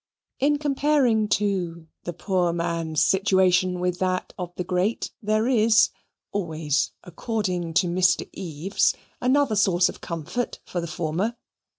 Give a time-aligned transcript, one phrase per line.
[0.39, 5.89] In comparing, too, the poor man's situation with that of the great, there is
[6.31, 8.27] (always according to Mr.
[8.33, 11.35] Eaves) another source of comfort for the former.